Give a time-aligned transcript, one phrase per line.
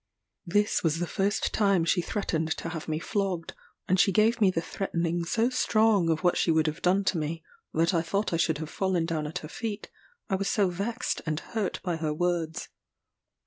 [0.47, 3.53] This was the first time she threatened to have me flogged;
[3.87, 7.19] and she gave me the threatening so strong of what she would have done to
[7.19, 9.91] me, that I thought I should have fallen down at her feet,
[10.27, 12.69] I was so vexed and hurt by her words.